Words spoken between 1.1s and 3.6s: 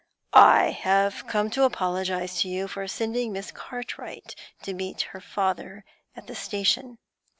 come to apologise to you for sending Miss